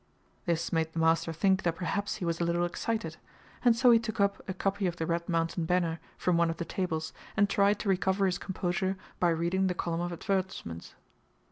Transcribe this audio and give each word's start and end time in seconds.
This 0.47 0.73
made 0.73 0.93
the 0.93 0.97
master 0.97 1.31
think 1.31 1.61
that 1.61 1.75
perhaps 1.75 2.15
he 2.15 2.25
was 2.25 2.41
a 2.41 2.43
little 2.43 2.65
excited, 2.65 3.17
and 3.63 3.75
so 3.75 3.91
he 3.91 3.99
took 3.99 4.19
up 4.19 4.41
a 4.49 4.53
copy 4.55 4.87
of 4.87 4.95
the 4.95 5.05
RED 5.05 5.29
MOUNTAIN 5.29 5.65
BANNER 5.65 5.99
from 6.17 6.37
one 6.37 6.49
of 6.49 6.57
the 6.57 6.65
tables, 6.65 7.13
and 7.37 7.47
tried 7.47 7.77
to 7.81 7.89
recover 7.89 8.25
his 8.25 8.39
composure 8.39 8.97
by 9.19 9.29
reading 9.29 9.67
the 9.67 9.75
column 9.75 10.01
of 10.01 10.11
advertisements. 10.11 10.95